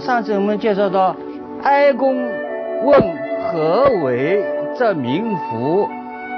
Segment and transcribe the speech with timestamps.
[0.00, 1.16] 上次我们介绍到，
[1.62, 2.14] 哀公
[2.84, 4.44] 问何为
[4.76, 5.88] 则民服，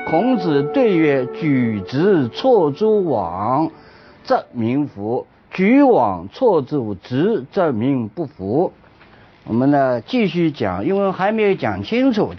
[0.08, 3.70] 孔子对曰：举直错诸枉，
[4.24, 8.72] 则民服；举枉错诸直，则民不服。
[9.46, 12.30] 我们呢继续讲，因为还没有讲清楚。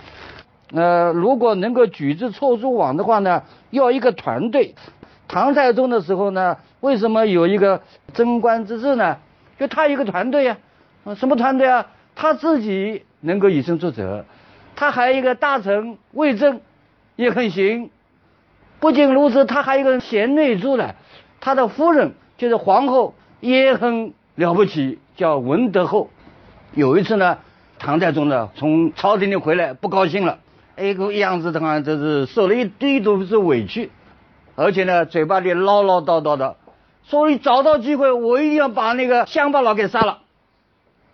[0.73, 4.75] 呃，如果能够举直错诸枉的话呢，要一个团队。
[5.27, 7.81] 唐太宗的时候呢，为什么有一个
[8.13, 9.17] 贞观之治呢？
[9.59, 10.57] 就他一个团队呀，啊，
[11.03, 11.87] 啊什么团队啊？
[12.15, 14.25] 他自己能够以身作则，
[14.75, 16.61] 他还有一个大臣魏征，
[17.15, 17.89] 也很行。
[18.79, 20.93] 不仅如此，他还有一个贤内助呢，
[21.39, 26.09] 他的夫人就是皇后也很了不起，叫文德后。
[26.73, 27.39] 有一次呢，
[27.79, 30.39] 唐太宗呢从朝廷里回来，不高兴了，
[30.75, 33.89] 哎个样子，的话就是受了一堆都是委屈，
[34.55, 36.57] 而且呢，嘴巴里唠唠叨叨的。
[37.03, 40.19] 所以找到机会，我一定要把那个乡巴佬给杀了。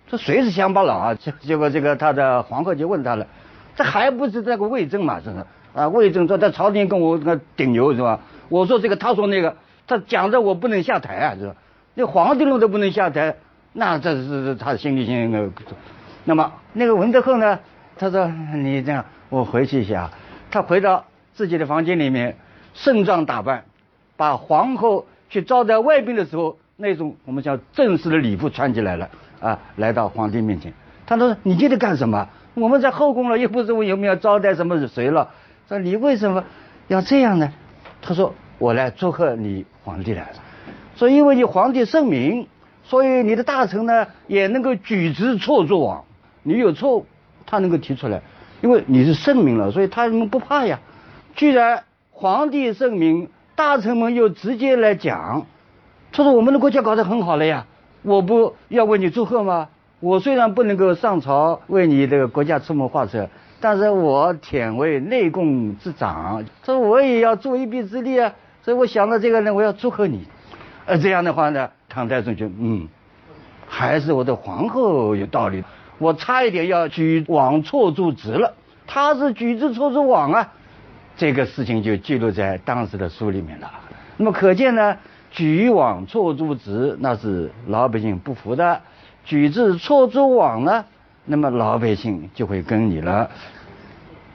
[0.10, 1.14] 说谁是乡巴佬啊？
[1.14, 3.28] 结结果这个他的皇后就问他了，
[3.76, 5.20] 这还不是那个魏征嘛？
[5.20, 5.46] 是不是？
[5.74, 8.20] 啊，魏征说在朝廷跟我个顶牛是吧？
[8.50, 11.56] 我说这个，他说那个，他讲着我不能下台啊，是吧？
[11.94, 13.36] 那皇帝弄都不能下台，
[13.74, 15.52] 那这是他心里心里那个。
[16.26, 17.60] 那么那个文德厚呢？
[17.98, 20.10] 他说你这样，我回去一下。
[20.50, 22.38] 他回到自己的房间里面，
[22.74, 23.66] 盛装打扮，
[24.16, 25.06] 把皇后。
[25.30, 30.74] 去招待外宾的时候，那种我们叫正式的礼服穿起来了啊，来到皇帝面前。
[31.06, 32.28] 他说：“你今天干什么？
[32.54, 35.30] 我们在后宫了，又不是我有没有招待什么谁了？
[35.68, 36.44] 说你为什么
[36.88, 37.52] 要这样呢？”
[38.02, 40.36] 他说：“我来祝贺你皇帝来了。
[40.96, 42.48] 说因为你皇帝圣明，
[42.84, 46.04] 所以你的大臣呢也能够举直错诸枉。
[46.44, 47.06] 你有错，
[47.46, 48.22] 他能够提出来，
[48.62, 50.80] 因为你是圣明了，所以他们不怕呀。
[51.36, 55.48] 既然皇帝圣明。”大臣们又直接来讲，
[56.12, 57.66] 他说：“我们的国家搞得很好了呀，
[58.08, 59.68] 我不要为你祝贺吗？
[60.00, 63.28] 我虽然不能够上朝为你这个国家出谋划策，
[63.60, 68.34] 但是我忝为内供之长，说我也要助一臂之力啊。
[68.64, 70.26] 所以我想到这个呢，我要祝贺你。
[70.86, 72.88] 呃，这样的话呢，唐太宗就嗯，
[73.68, 75.66] 还是我的皇后有道理，
[75.98, 78.54] 我差一点要举枉错诸直了，
[78.88, 80.54] 他是举之错诸枉啊。”
[81.18, 83.70] 这个事情就记录在当时的书里面了。
[84.16, 84.96] 那么可见呢，
[85.32, 88.80] 举枉错诸直，那是老百姓不服的；
[89.26, 90.86] 举直错诸枉呢，
[91.26, 93.30] 那么老百姓就会跟你了。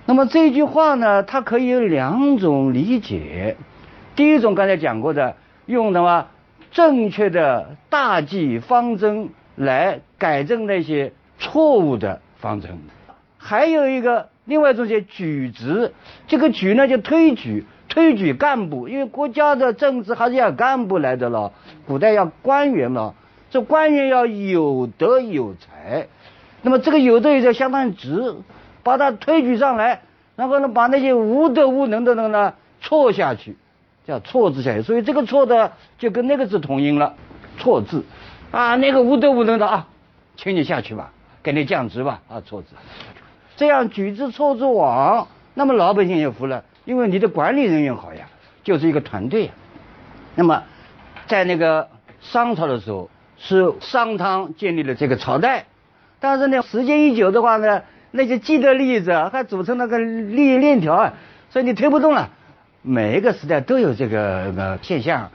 [0.07, 3.57] 那么这句话呢，它可以有两种理解。
[4.15, 5.37] 第一种刚才讲过的，
[5.67, 6.27] 用什么
[6.71, 12.73] 正确的大计方针来改正那些错误的方针；
[13.39, 14.31] 还有一个。
[14.45, 15.93] 另外一种叫举直，
[16.27, 21.53] 这个举呢就推举，推举干部，因为国家的政治还是要干部来的了。
[21.87, 23.13] 古代要官员嘛，
[23.51, 26.09] 这官员要有德有才，
[26.63, 28.35] 那么这个有德有才相当于直，
[28.83, 30.01] 把他推举上来，
[30.37, 33.59] 然后呢把那些无德无能的人呢错下去，
[34.07, 34.81] 叫错字下去。
[34.81, 37.17] 所以这个错的就跟那个字同音了，
[37.59, 38.07] 错字，
[38.53, 39.89] 啊那个无德无能的啊，
[40.37, 42.69] 请你下去吧，给你降职吧，啊错字。
[43.55, 48.27] 这样举之错之往，那么老百姓也服了，因为你的管理人员好呀，
[48.65, 49.53] 就是一个团队呀。
[50.35, 50.63] 那么，
[51.27, 51.89] 在那个
[52.21, 55.67] 商朝的时候，是商汤建立了这个朝代，
[56.21, 61.15] 但是呢，时间一久的话呢，那些既得利益者还组成那个利益链条啊，
[61.51, 62.31] 所以你推不动了。
[62.83, 65.31] 每一个时代都有这个呃现象。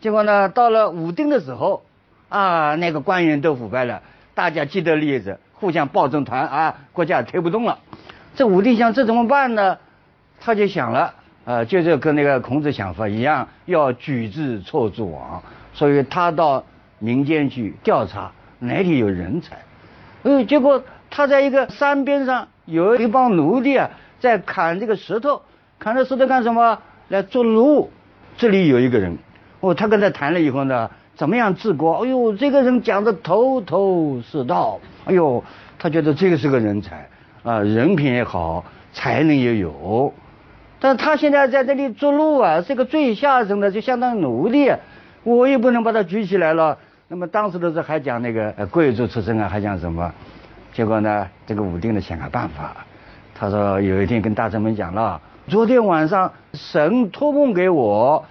[0.00, 1.82] 结果呢，到了武丁的时候，
[2.28, 4.02] 啊，那个官员都腐败了，
[4.34, 5.38] 大家既得利益者。
[5.54, 7.78] 互相抱成团啊，国家推不动了。
[8.34, 9.78] 这武丁想这怎么办呢？
[10.44, 15.42] 他就想了，呃，就是跟那个孔子想法一样，要举直错诸王。
[15.72, 16.64] 所以他到
[16.98, 19.56] 民间去调查哪里有人才。
[20.22, 23.90] 呃，结果他在一个山边上有一帮奴隶啊，
[24.20, 25.42] 在砍这个石头，
[25.78, 26.78] 砍这石头干什么？
[27.08, 27.90] 来做奴。
[28.36, 29.16] 这里有一个人，
[29.60, 30.90] 哦，他跟他谈了以后呢。
[31.14, 32.02] 怎么样治国？
[32.02, 34.80] 哎呦，这个人讲的头头是道。
[35.04, 35.44] 哎呦，
[35.78, 37.06] 他觉得这个是个人才
[37.42, 40.12] 啊，人品也好，才能也有。
[40.82, 44.72] 但他现在在这里做路啊，是个最下层的，就相当奴隶。
[45.22, 46.76] 我也不能把他举起来了。
[47.06, 50.12] 那么当时的时候还讲那个贵族出身啊，还讲什么？
[50.72, 52.76] 结果呢，这个武丁呢想个办法，
[53.32, 58.24] 他说有一天跟大臣们讲了，昨天晚上神托梦给我，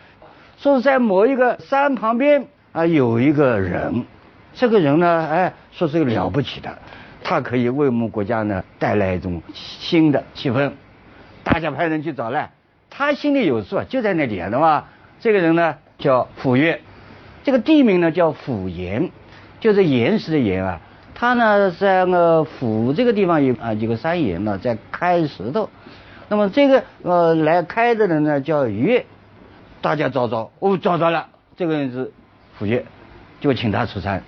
[0.57, 4.03] 说是在某一个山旁边啊有一个人，
[4.53, 6.77] 这个人呢，哎，说是个了不起的，
[7.23, 10.69] 他可以为我们国家呢带来一种新的气氛，
[11.43, 12.49] 大家派人去找了，
[12.89, 14.89] 他心里有数，就在那里啊，对吧？
[15.19, 16.79] 这个人呢叫傅说，
[17.43, 19.11] 这个地名呢叫傅岩，
[19.59, 20.79] 就是岩石的岩啊。
[21.13, 25.69] 他呢在那个府这个地方有啊几个山岩呢在开石头，
[26.29, 29.05] 那么这个呃来开的人呢叫岳，
[29.81, 32.11] 大家找找哦找到了，这个人是
[32.57, 32.85] 傅岳，
[33.39, 34.23] 就请他出山。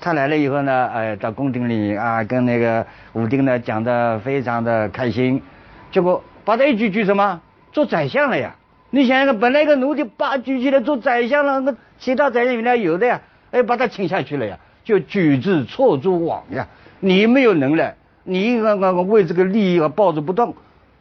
[0.00, 5.42] 他来了以后呢，哎到宫廷里啊跟那个武丁呢讲的非常的开心，
[5.90, 7.40] 结果把他一举举什么
[7.72, 8.56] 做宰相了呀？
[8.90, 14.58] 你想想，本来一个奴隶把举起来做宰相了，那其他宰相原来有的呀，哎把他请下去了呀。
[14.84, 16.66] 就举之错诸枉呀！
[16.98, 17.94] 你没有能耐，
[18.24, 20.56] 你刚刚为这个利益而抱着不动，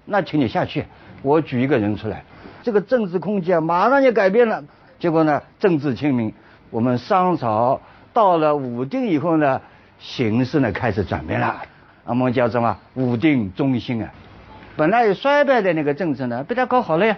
[0.06, 0.86] 那请你下去。
[1.24, 2.24] 我举一个人出来，
[2.62, 4.64] 这个政治空间，马上就改变了。
[5.00, 6.32] 结果呢，政治清明。
[6.70, 7.82] 我们商朝
[8.14, 9.60] 到了武定以后呢，
[10.00, 11.62] 形势呢开始转变了。
[12.06, 12.78] 我们叫什么？
[12.94, 14.12] 武定中兴啊！
[14.76, 17.18] 本来有衰败的那个政策呢，被他搞好了呀。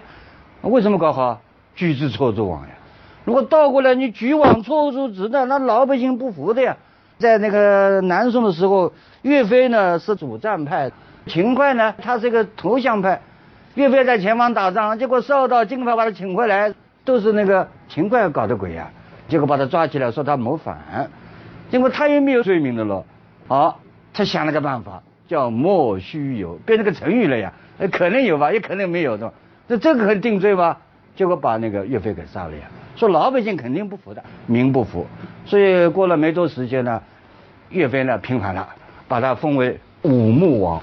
[0.62, 1.40] 为什么搞好？
[1.76, 2.68] 举之错诸枉呀！
[3.24, 6.76] 如果倒过来，你举枉错诸子的，那老百姓不服的呀。
[7.18, 8.92] 在那个南宋的时候，
[9.22, 10.90] 岳飞呢是主战派，
[11.26, 13.20] 秦桧呢他是一个投降派。
[13.74, 16.72] 岳飞在前方打仗，结果受到金牌把他请回来，
[17.04, 18.90] 都是那个秦桧搞的鬼呀。
[19.26, 21.10] 结果把他抓起来，说他谋反，
[21.70, 23.04] 结果他也没有罪名的了。
[23.48, 23.80] 好，
[24.12, 25.02] 他想了个办法，
[25.34, 27.52] 叫莫须有，变成个成语了呀。
[27.90, 29.32] 可能有吧，也可能没有的。
[29.66, 30.76] 那这个可定罪吗？
[31.16, 32.70] 结果把那个岳飞给杀了呀。
[32.94, 35.04] 说老百姓肯定不服的，民不服，
[35.44, 37.02] 所以过了没多时间呢，
[37.70, 38.68] 岳飞呢平反了，
[39.08, 40.80] 把他封为武穆王。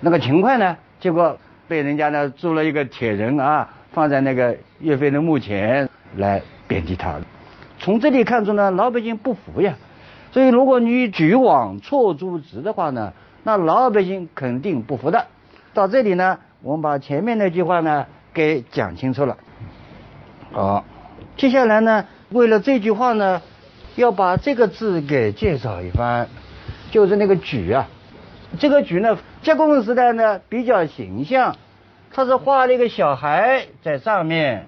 [0.00, 1.38] 那个秦桧呢，结果
[1.68, 5.86] 被人家呢铸了一个铁人啊，放在那个岳飞的墓前
[6.16, 7.16] 来贬低他。
[7.78, 9.74] 从这里看出呢，老百姓不服呀。
[10.36, 15.28] 所以如果你举网错诸直的话呢，那老百姓肯定不服的。
[15.72, 18.04] 到这里呢，我们把前面那句话呢
[18.34, 19.38] 给讲清楚了。
[20.52, 20.84] 好，
[21.38, 23.40] 接下来呢，为了这句话呢，
[23.94, 26.28] 要把这个字给介绍一番，
[26.90, 27.88] 就是那个举啊，
[28.58, 31.56] 这个举呢，结构时代呢比较形象，
[32.12, 34.66] 他是画了一个小孩在上面，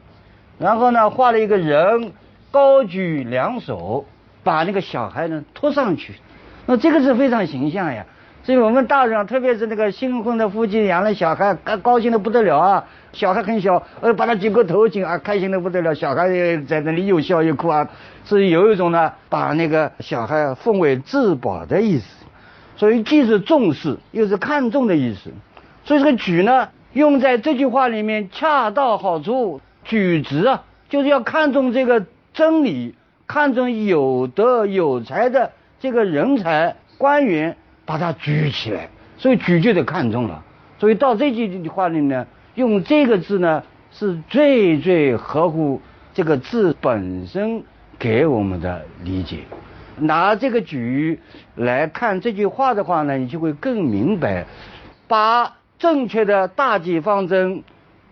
[0.58, 2.14] 然后呢画了一个人
[2.50, 4.06] 高举两手，
[4.48, 6.14] 把那个小孩呢拖上去，
[6.64, 8.06] 那这个是非常形象呀。
[8.44, 12.82] 所以我们大人，特别是那个新婚的夫妻养了小孩，高高兴的不得了啊！
[13.12, 15.94] 小孩很小，呃，把他举过头颈啊，开心的不得了。
[15.94, 16.26] 小孩
[16.66, 17.86] 在那里又笑又哭啊，
[18.24, 22.06] 是有一种呢，把那个小孩奉为至宝的意思。
[22.76, 25.30] 所以既是重视，又是看重的意思。
[25.84, 29.60] 所以这个举呢，用在这句话里面恰到好处。
[29.84, 32.94] 举直啊，就是要看重这个真理，
[33.28, 37.56] 看重有德有才的这个人才官员。
[37.86, 40.44] 把他举起来，所以举就得看重了。
[40.78, 45.80] 所以到这句话里呢，用这个字呢，是最最合乎
[46.12, 47.64] 这个字本身
[47.98, 49.38] 给我们的理解。
[49.96, 51.19] 拿这个举
[51.54, 54.44] 来看这句话的话呢，你就会更明白，
[55.06, 57.62] 把正确的大计方针，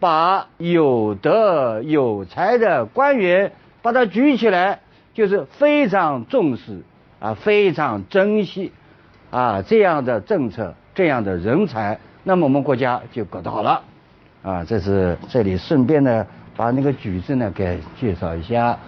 [0.00, 4.80] 把有德有才的官员把它举起来，
[5.16, 6.82] 就是非常重视
[7.18, 8.70] 啊，非常珍惜。
[9.30, 13.82] 啊，这样的政策，这样的人才，那么我们国家就搞得好了。
[14.42, 18.78] 啊，这是这里顺便呢，把那个举证呢给介绍一下。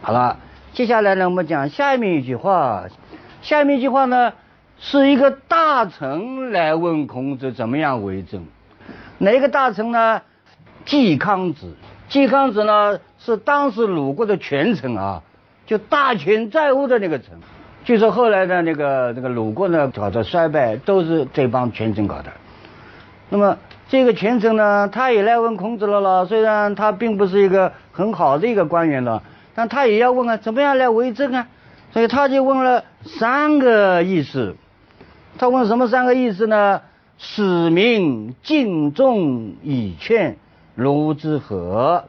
[0.00, 0.38] 好了，
[0.72, 2.84] 接下来呢，我们讲下面一句话。
[3.42, 4.32] 下面一句话呢，
[4.78, 8.46] 是一个大臣来问孔子怎么样为政。
[9.18, 10.22] 哪个大臣呢？
[10.84, 11.74] 季康子。
[12.08, 15.22] 季康子呢，是当时鲁国的权臣啊，
[15.66, 17.28] 就大权在握的那个臣。
[17.82, 22.32] 据说后来的那个那个鲁国呢，搞的衰败都是这帮权臣搞的。
[23.30, 23.56] 那么
[23.88, 26.26] 这个权臣呢，他也来问孔子了了。
[26.26, 29.22] 虽然他并不是一个很好的一个官员了，
[29.54, 31.46] 但他也要问啊，怎么样来为政啊？
[31.92, 34.56] 所以他就问了三个意思。
[35.38, 36.82] 他问什么三个意思呢？
[37.16, 40.36] 使民敬重以劝，
[40.74, 42.04] 如之何？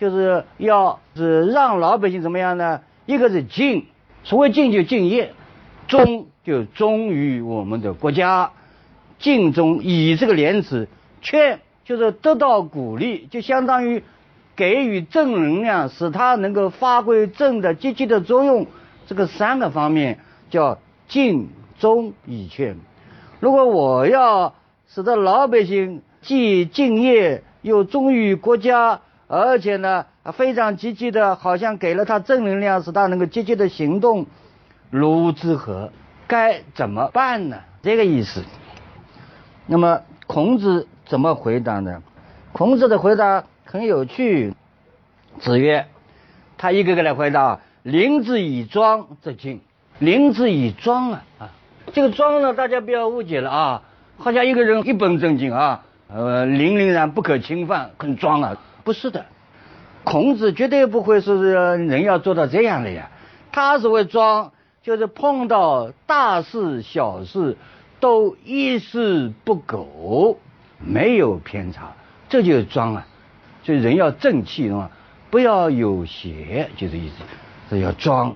[0.00, 2.80] 就是要是让老百姓怎么样呢？
[3.04, 3.84] 一个是敬。
[4.24, 5.34] 所谓敬就敬业，
[5.88, 8.52] 忠就忠于我们的国家，
[9.18, 10.88] 敬忠以这个廉耻，
[11.20, 14.02] 劝就是得到鼓励，就相当于
[14.56, 18.66] 给予正能量，使他能够发挥正的积极的作用。
[19.06, 20.78] 这个三个方面叫
[21.08, 22.78] 敬忠以劝。
[23.38, 24.54] 如果我要
[24.88, 29.00] 使得老百姓既敬业又忠于国家，
[29.32, 34.26] 而且呢非常积极的，好像给了他正能量，使他能够积极的行动，
[34.90, 35.92] 如之何？
[36.26, 37.56] 该怎么办呢？
[37.80, 38.42] 这个意思。
[39.66, 42.02] 那么孔子怎么回答呢？
[42.50, 44.52] 孔子的回答很有趣。
[45.38, 45.86] 子曰
[46.58, 47.60] ：“他一个个来回答。
[47.84, 49.60] 临之以庄则敬。
[50.00, 51.48] 临之以庄啊啊，
[51.92, 53.82] 这个庄呢，大家不要误解了啊，
[54.18, 58.56] 好像一个人一本正经啊，呃，凛凛然不可侵犯，很庄啊。
[58.84, 59.26] 不是的，
[60.04, 63.10] 孔子绝对不会说是人要做到这样的呀。
[63.52, 67.56] 他所谓装，就是碰到大事小事
[68.00, 70.38] 都一丝不苟，
[70.78, 71.92] 没有偏差，
[72.28, 73.06] 这就是装啊。
[73.62, 74.90] 所以人要正气啊。”
[75.30, 77.22] 不要有邪，就这意思，
[77.70, 78.34] 这要装。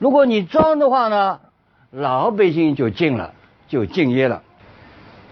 [0.00, 1.38] 如果你装的话呢，
[1.92, 3.32] 老百姓就敬了，
[3.68, 4.42] 就敬业了。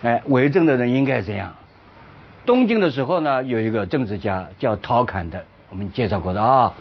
[0.05, 1.57] 哎，为政的人应该这样。
[2.47, 6.75] 东晋的时候呢，有一个政治家叫陶侃的，我们介绍过的啊。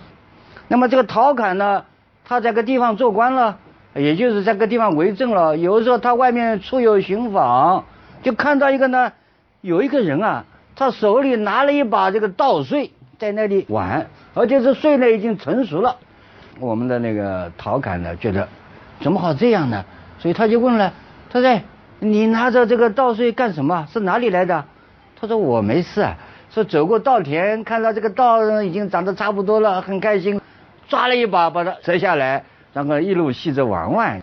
[0.67, 1.85] 那么这个陶侃呢，
[2.25, 3.57] 他在个地方做官了，
[3.95, 5.57] 也就是在个地方为政了。
[5.57, 7.85] 有时候他外面出游寻访，
[8.21, 9.13] 就看到一个呢，
[9.61, 12.91] 有一个人啊，他手里拿了一把这个稻穗。
[13.19, 15.95] 在那里玩，而且这穗呢已经成熟了。
[16.59, 18.49] 我们的那个陶侃呢，觉得
[18.99, 19.85] 怎么好这样呢？
[20.19, 20.91] 所以他就问了，
[21.29, 21.61] 他说
[21.99, 23.87] ：“你拿着这个稻穗干什么？
[23.93, 24.65] 是哪里来的？”
[25.23, 26.17] 他说：“我没事啊，
[26.49, 30.41] 说走过稻田，看到这个稻已经长得差不多了，很开心，
[30.89, 34.21] 抓了一把把它折下来，然后一路系着玩玩。”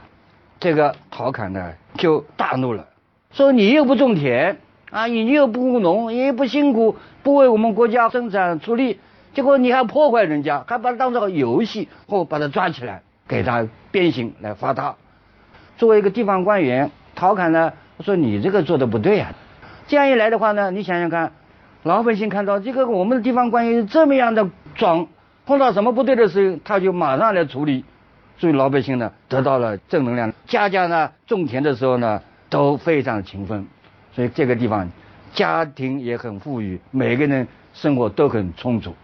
[0.60, 2.84] 这个陶侃呢就大怒了，
[3.32, 4.58] 说：“你又不种田。”
[4.92, 8.98] 啊，你又不务农，也不辛苦，不为我们国家生产出力，
[9.32, 14.96] 结果你还破坏人家，还把它当做游戏，或把他抓起来，给他鞭刑来罚他。
[15.78, 19.32] 作为一个地方官员，陶侃呢说你这个做的不对啊。
[19.90, 21.32] 这样一来的话呢，你想想看，
[21.82, 25.08] 老百姓看到这个我们的地方官员这么样的装，
[25.44, 27.84] 碰到什么不对的事情，他就马上来处理，
[28.38, 33.66] 所以老百姓呢得到了正能量，家家呢种田的时候呢都非常勤奋。
[34.12, 34.88] 所以这个地方
[35.34, 38.94] 家庭也很富裕，每个人生活都很充足。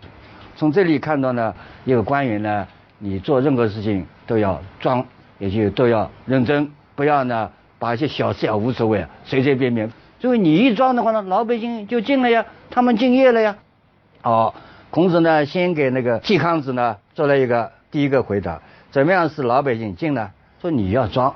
[0.54, 1.52] 从这里看到呢，
[1.84, 2.64] 一个官员呢，
[3.00, 5.04] 你做任何事情都要装，
[5.40, 7.50] 也就都要认真，不要呢
[7.80, 9.90] 把一些小事啊无所谓，随随便便。
[10.18, 13.56] 所以你一装的话呢，老百姓就敬了呀，他们敬业了呀。
[14.22, 14.54] 哦，
[14.90, 20.30] 孔子呢先给那个季康子呢做了一个第一个回答，怎么样使老百姓敬呢？
[20.60, 21.34] 说你要装。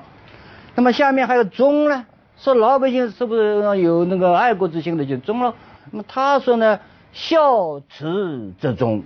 [0.75, 2.05] 那么下面还有忠呢？
[2.37, 5.53] 说老百姓是不是有那个爱国之心的就忠了？
[5.91, 6.79] 那么他说呢，
[7.13, 9.03] 孝慈则忠。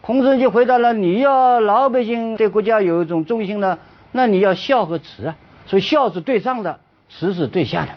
[0.00, 3.78] 孔子就回答了：你要老百姓对国家有一种忠心呢，
[4.10, 5.36] 那你要孝和慈啊。
[5.66, 7.90] 所以孝是对上的，慈是对下的。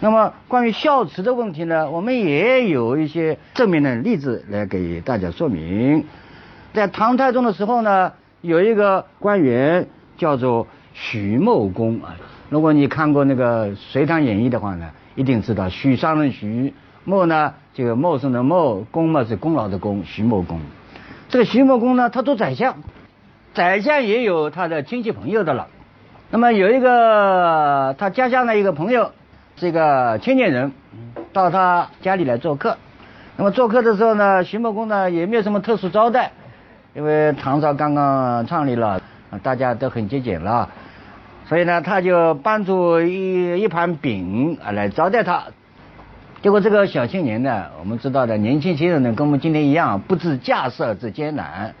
[0.00, 6.04] 那么关于孝慈的问题呢，我们也有一些正面的例子来给大家说明。
[6.74, 8.12] 在唐太宗的时候呢，
[8.42, 9.88] 有一个官员
[10.18, 12.14] 叫做徐茂公啊。
[12.50, 16.74] 如果你看过那个《隋唐演义》的话呢，一定知道许商人许
[17.04, 20.60] 茂呢，这个茂盛的茂，公嘛是功劳的功，徐茂公。
[21.30, 22.76] 这个徐茂公呢，他做宰相，
[23.54, 25.68] 宰相也有他的亲戚朋友的了。
[26.30, 29.12] 那么有一个他家乡的一个朋友，
[29.56, 30.72] 这个青年人，
[31.32, 32.76] 到他家里来做客。
[33.38, 36.32] 那么做客的时候呢，徐茂公呢也没有什么特殊招待，
[36.94, 39.00] 因为唐朝刚刚创立了，
[39.42, 40.68] 大家都很节俭了。
[41.46, 45.44] 所以呢，他就搬出一一盘饼啊来招待他。
[46.42, 51.74] 结果这个小青年呢，我们知道的年轻些人呢，跟我们今天一样，不知架设之艰难。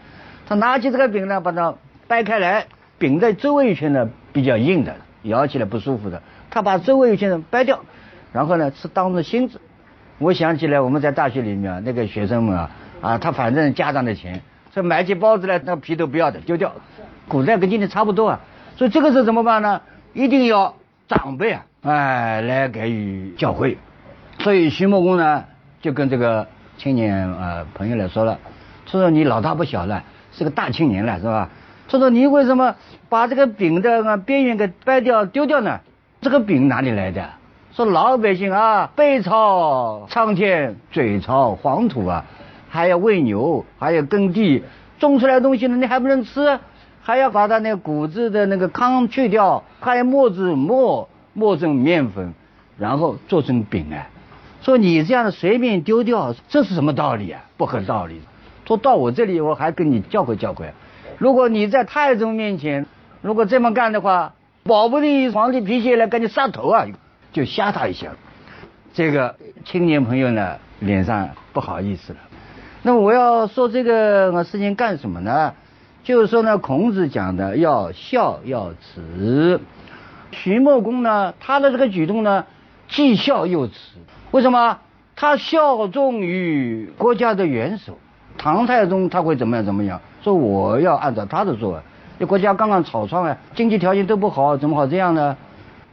[0.48, 1.74] 他拿起这个饼呢，把它
[2.08, 2.64] 掰开来，
[2.96, 6.22] 饼在周围一圈呢比较硬的，咬起来不舒服的。
[6.50, 7.80] 他把周围有些人掰掉，
[8.32, 9.60] 然后呢是当做芯子。
[10.18, 14.40] 我想起来我们在大学里面那个学生们啊，啊他反正家长的钱，
[14.72, 16.72] 这买起包子来，那皮都不要的丢掉。
[17.28, 18.40] 古代跟今天差不多啊。
[18.76, 19.82] 所以这个时候怎么办呢？
[20.14, 20.74] 一定要
[21.08, 23.76] 长辈啊，哎，来给予教诲。
[24.38, 25.44] 所以徐茂公呢，
[25.80, 26.46] 就跟这个
[26.78, 28.38] 青年呃朋友来说了，
[28.86, 31.50] 他说你老大不小了，是个大青年了，是吧？
[31.88, 32.74] 他说你为什么
[33.08, 35.80] 把这个饼的边缘给掰掉丢掉呢？
[36.20, 37.28] 这个饼哪里来的？
[37.72, 42.24] 说老百姓啊，背朝苍天，嘴朝黄土啊，
[42.68, 44.62] 还要喂牛，还要耕地，
[44.98, 46.58] 种出来的东西呢，你还不能吃？
[47.02, 52.32] 还要把它那谷子的那个糠去掉，还要磨子磨磨成面粉，
[52.78, 54.08] 然后做成饼啊。
[54.62, 57.44] 说你这样的随便丢掉，这是什么道理啊？
[57.56, 58.20] 不合道理。
[58.64, 60.70] 说到我这里，我还跟你教诲教诲。
[61.18, 62.86] 如果你在太宗面前，
[63.20, 64.32] 如果这么干的话，
[64.66, 66.86] 保不定皇帝脾气来赶紧杀头啊，
[67.32, 68.10] 就吓他一下。
[68.92, 72.18] 这个青年朋友呢，脸上不好意思了。
[72.82, 75.54] 那我要说这个事情干什么呢？
[76.02, 79.60] 就是说呢，孔子讲的要孝要慈。
[80.32, 82.44] 徐茂公呢，他的这个举动呢，
[82.88, 83.74] 既孝又慈。
[84.32, 84.78] 为什么？
[85.14, 87.98] 他效忠于国家的元首
[88.36, 90.00] 唐太宗，他会怎么样怎么样？
[90.22, 91.80] 说我要按照他的做。
[92.18, 95.36] 这国家刚刚草创啊，经济条件都不好，怎么好这样呢？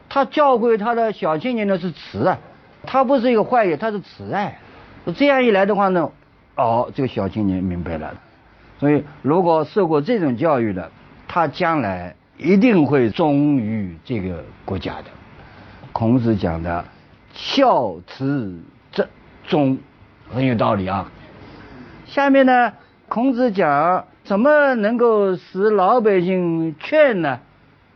[0.10, 2.38] 他教会他的小青年呢是慈啊，
[2.86, 4.60] 他不是一个坏人，他是慈爱。
[5.16, 6.10] 这样一来的话呢，
[6.56, 8.14] 哦，这个小青年明白了。
[8.80, 10.92] 所以，如果受过这种教育的，
[11.28, 15.06] 他将来一定会忠于这个国家的。
[15.92, 16.86] 孔子讲的
[17.34, 18.62] “孝慈
[18.92, 19.08] 这
[19.48, 19.78] 忠”
[20.34, 21.12] 很有道理啊。
[22.06, 22.74] 下面呢，
[23.08, 27.40] 孔子讲怎么能够使老百姓劝呢？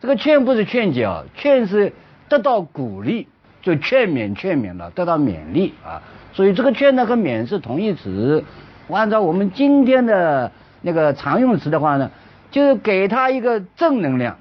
[0.01, 1.93] 这个劝不是劝解啊，劝是
[2.29, 3.27] 得到鼓励，
[3.61, 6.01] 就劝勉劝勉了，得到勉励啊。
[6.33, 8.43] 所以这个劝呢和勉是同义词。
[8.89, 10.51] 按照我们今天的。
[10.79, 12.11] 那个常用词的话呢，
[12.51, 14.37] 就是给他一个正能量。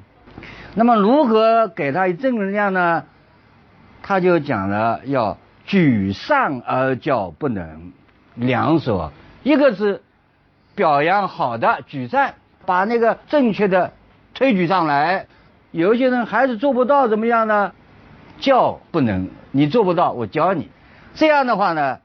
[0.75, 3.05] 那么如何给他正能量呢？
[4.03, 7.91] 他就讲了，要举善而教不能，
[8.35, 9.11] 两手，
[9.43, 10.03] 一个是
[10.77, 13.93] 表扬好的举赞，把那个正确的
[14.35, 15.27] 推举上来。
[15.73, 17.73] 有一些人还是做不到，怎么样呢？
[18.39, 20.69] 教不能，你做不到，我教你。
[21.15, 21.99] 这样的话呢，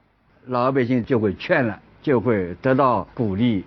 [0.45, 3.65] 老百姓就会劝了，就会得到鼓励。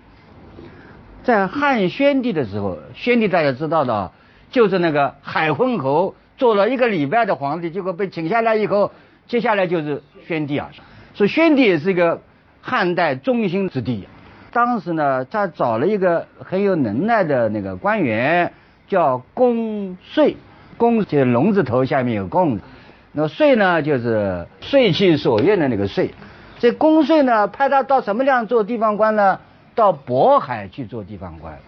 [1.23, 4.11] 在汉宣帝的时候，宣帝大家知道的，
[4.51, 8.91] 就是那个海昏侯做了一个礼拜的皇帝，结果被请下来以后，
[9.27, 10.69] 接下来就是宣帝啊。
[11.13, 12.21] 所以宣帝也是一个
[12.61, 14.07] 汉代中兴之地。
[14.55, 18.53] 当时呢，他找了一个很有能耐的那个官员，
[18.87, 20.37] 叫公遂。
[20.77, 22.57] 公就是龙字头下面有公，
[23.11, 26.13] 那遂呢就是遂其所愿的那个遂。
[26.59, 29.39] 这公遂呢，派他到什么地方做地方官呢？
[29.75, 31.59] 到渤海去做地方官，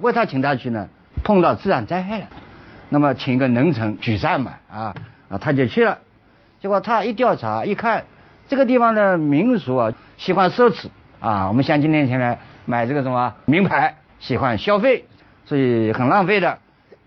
[0.00, 0.88] 为他请他去呢，
[1.24, 2.28] 碰到自然灾害了，
[2.88, 4.94] 那么请一个能臣举善嘛，啊
[5.28, 5.98] 啊他就去了，
[6.60, 8.04] 结果他一调查一看，
[8.46, 10.86] 这个地方的民俗啊喜欢奢侈
[11.20, 15.04] 啊，我们像今天前来买这个什么名牌，喜欢消费，
[15.46, 16.58] 所以很浪费的，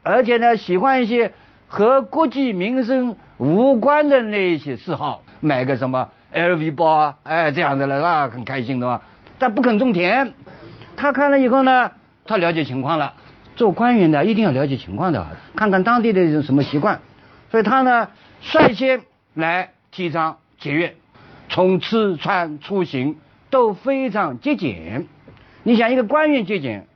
[0.03, 1.31] 而且呢喜欢一些
[1.67, 9.01] 和国计民生无关的那一些嗜好，买个什么 LV 包啊，哎这样的了那，很开心的嘛。
[9.39, 10.33] 但不肯种田，
[10.95, 11.91] 他看了以后呢，
[12.25, 13.13] 他了解情况了。
[13.55, 16.99] 做官员的一定要了解情况的，看看当地的一种什么习惯。
[17.51, 18.07] 所以他呢，
[18.41, 19.01] 率先
[19.33, 20.95] 来提倡节约，
[21.49, 23.17] 从吃穿出行
[23.51, 25.05] 都非常节俭。
[25.61, 26.87] 你想一个官员节俭，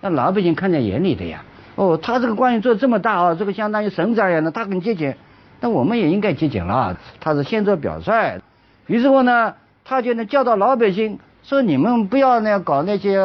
[0.00, 1.44] 那老百姓看在眼里的呀。
[1.76, 5.16] 哦，他这个官员做这么大啊，这个相当于省长一样的，他很节俭，
[5.60, 6.98] 那我们也应该节俭了。
[7.20, 8.40] 他是先做表率，
[8.86, 11.20] 于是乎呢，他就能教导老百姓。
[11.42, 13.18] 说你们不要那搞那些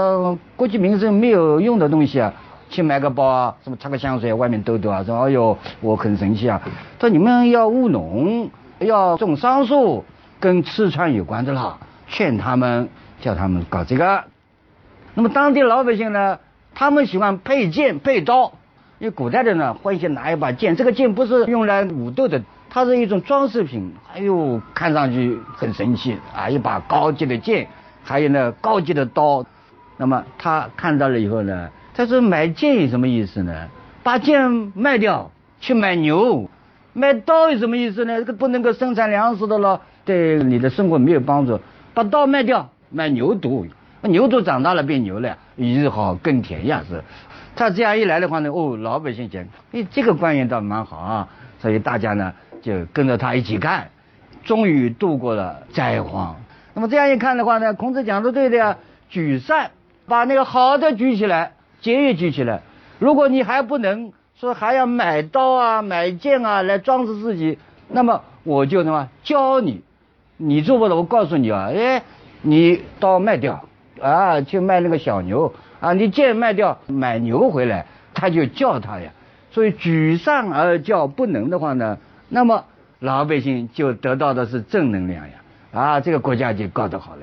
[0.55, 2.33] 国计民生没有用的东西啊，
[2.69, 6.61] 去买个包啊，什么擦个香水外面兜兜啊，说哎呦我很生气啊。
[6.97, 10.05] 说你们要务农，要种桑树，
[10.39, 11.77] 跟吃穿有关的啦，
[12.15, 12.87] 劝他们
[13.19, 14.23] 叫他们搞这个。
[15.15, 16.39] 那么当地老百姓呢，
[16.73, 18.53] 他们喜欢佩剑佩刀，
[18.99, 23.93] 因为古代的呢欢喜拿一把剑，这个剑不是用来武斗的，它是一种装饰品。
[24.13, 27.67] 哎呦，看上去很神气啊，一把高级的剑。
[28.05, 29.45] 还有呢，高级的刀，
[29.97, 33.67] 那么他看到了以后呢，他说买剑有什么意思呢？
[34.03, 36.49] 把剑卖掉去买牛，
[36.93, 38.19] 买刀有什么意思呢？
[38.19, 41.59] 这个不能够生产粮食的了，对你的生活没有帮助。
[41.95, 43.67] 把刀卖掉买牛犊，
[44.01, 47.01] 牛犊长大了变牛了，日好耕田呀是。
[47.55, 51.29] 他这样一来的话呢，哦，老百姓讲，哎，这个官员倒蛮好啊，
[51.59, 53.89] 所以大家呢就跟着他一起干，
[54.43, 56.35] 终于度过了灾荒。
[56.73, 58.77] 那么这样一看的话呢，孔子讲的对的呀，
[59.07, 59.71] 举善，
[60.05, 62.61] 把那个好的举起来，节约举起来。
[62.99, 69.81] 如果你还不能说还要买刀啊、买剑啊来装饰自己，那么我就什么教你，
[70.37, 72.03] 你做不到，我告诉你啊，哎，
[72.41, 73.65] 你刀卖掉
[74.01, 79.11] 啊，去卖那个小牛啊，你剑卖掉买牛回来，他就教他呀。
[79.51, 82.65] 所以举善而教不能的话呢，那么
[82.99, 85.33] 老百姓就得到的是正能量呀。
[85.71, 87.21] 啊，这个国家就搞得好了。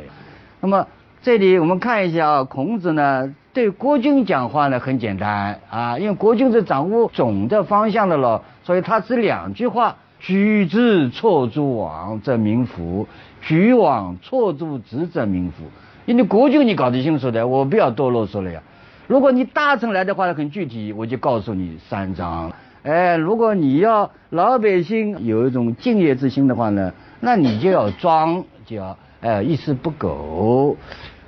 [0.61, 0.87] 那么
[1.22, 13.06] 这里我们看一下啊，孔子呢对国君讲话呢很简单啊，因为国君是掌握总的方向的了，所以他只两句话：举之错诸枉，则民服；
[13.40, 15.64] 举枉错诸直，则民服。
[16.06, 18.62] 因为国君你搞得清楚的，我不要多啰嗦了呀。
[19.08, 22.52] 如果你大臣来的话呢很具体，我就告诉你三章。
[22.85, 30.76] 哎，如果你要老百姓有一种敬业之心的话呢，那你就要装，就要哎一丝不苟。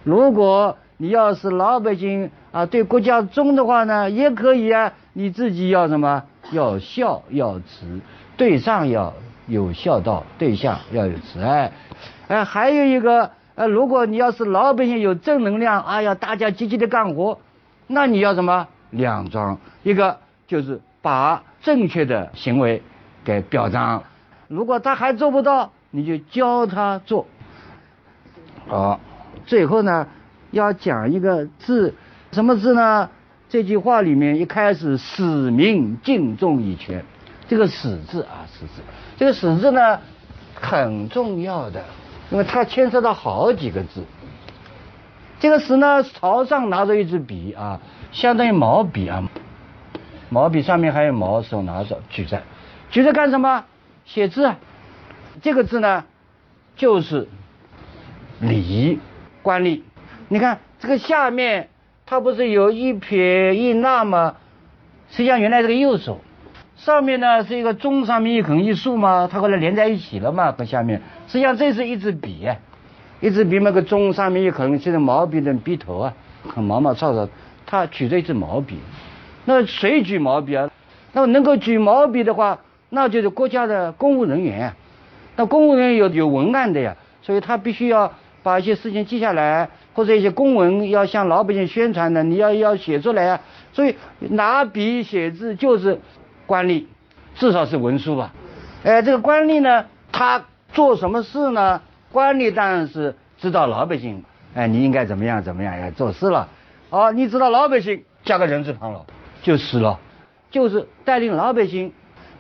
[0.04, 6.22] 如果你要是老百姓啊对国家忠的话呢，也可以啊，你自己要什么？
[6.52, 8.00] 要孝要慈，
[8.37, 9.12] 对上要
[9.47, 11.73] 有孝道，对下要有慈爱。
[12.29, 17.38] 哎，还有一个，呃，如果你要是老百姓有正能量，哎呀，大家积极的干活，
[17.87, 18.66] 那你要什么？
[18.90, 22.83] 两桩，一个就是把正确的行为
[23.25, 24.03] 给表彰，
[24.49, 27.27] 如果他还做不到，你就教他做。
[28.66, 29.01] 好，
[29.47, 30.07] 最后呢，
[30.51, 31.94] 要讲一个字，
[32.33, 33.11] 什么字呢？
[33.49, 37.05] 这句话里面一开始“使民敬重以全”，
[37.48, 38.83] 这个“史”字啊，“史”字，
[39.16, 40.00] 这个“史”字呢
[40.54, 41.85] 很重要的，
[42.30, 44.04] 因为它牵涉到好几个字。
[45.40, 47.80] 这个“史”呢，朝上拿着一支笔啊，
[48.12, 49.28] 相当于毛笔啊，
[50.30, 52.42] 毛笔上面还有毛，手拿着举着，
[52.90, 53.64] 举着干什么？
[54.04, 54.54] 写字。
[55.42, 56.04] 这个字呢，
[56.76, 57.28] 就是
[58.40, 58.98] 礼，
[59.42, 59.83] 官吏。
[60.28, 61.68] 你看这个下面。
[62.07, 64.35] 它不是有一撇一捺吗？
[65.09, 66.20] 实际上原来这个右手，
[66.77, 72.49] 上面呢是一个中上面一横一竖嘛，它后来连在一起了嘛，和下面实际上这是一支笔，
[73.21, 76.15] 一支笔那个中上面一横，就是毛笔的笔头啊，
[76.49, 77.31] 很毛毛糙糙，
[77.65, 78.79] 他举着一支毛笔，
[79.45, 80.71] 那谁举毛笔啊？
[81.13, 82.59] 那能够举毛笔的话，
[82.91, 84.73] 那就是国家的公务人员，
[85.37, 89.69] 那公务人员有有文案的呀，所以他必须要把一些事情记下来。
[89.97, 93.41] 或者一些公文要向老百姓宣传的，你要要写出来啊。
[93.73, 96.01] 所以拿笔写字就是
[96.46, 96.85] 官吏，
[97.35, 98.33] 至少是文书吧。
[98.85, 101.80] 哎，这个官吏呢，他做什么事呢？
[102.12, 106.48] 官吏当然是知道老百姓，哎，你应该怎么样怎么样要做事了。
[106.90, 109.04] 哦，你知道老百姓加个人字旁了，
[109.42, 109.98] 就死了，
[110.50, 111.92] 就是带领老百姓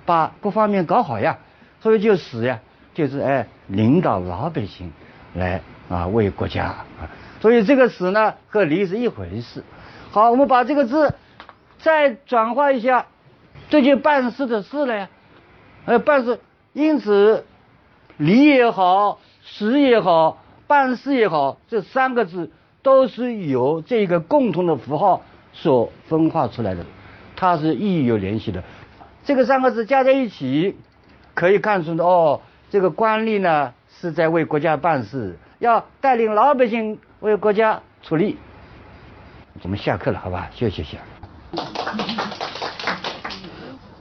[0.06, 1.38] 把各方面搞好呀。
[1.80, 2.60] 所以就死呀，
[2.94, 4.92] 就是哎领导老百姓
[5.34, 6.86] 来啊为国家啊。
[7.40, 9.62] 所以这个“死”呢和“离”是一回事。
[10.10, 11.14] 好，我们把这个字
[11.78, 13.06] 再转化一下，
[13.68, 15.08] 这就办事的事了呀。
[15.86, 16.40] 呃，办事，
[16.72, 17.44] 因此
[18.16, 22.50] “礼”也好，“实”也好，办事也好，这三个字
[22.82, 25.22] 都是由这个共同的符号
[25.52, 26.84] 所分化出来的，
[27.36, 28.62] 它是意义有联系的。
[29.24, 30.76] 这个三个字加在一起，
[31.34, 36.98] 可以看出的哦，这个官吏呢是在为国家办事，要带领老百姓。
[37.20, 38.36] 为国家出力，
[39.62, 40.50] 我们下课了，好吧？
[40.54, 40.98] 休息一下。